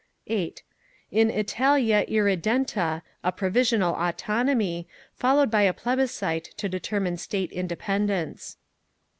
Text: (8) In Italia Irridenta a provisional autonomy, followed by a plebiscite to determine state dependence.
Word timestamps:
(8) 0.25 0.63
In 1.11 1.29
Italia 1.29 2.03
Irridenta 2.07 3.03
a 3.23 3.31
provisional 3.31 3.93
autonomy, 3.93 4.87
followed 5.13 5.51
by 5.51 5.61
a 5.61 5.73
plebiscite 5.73 6.45
to 6.57 6.67
determine 6.67 7.17
state 7.17 7.51
dependence. 7.67 8.57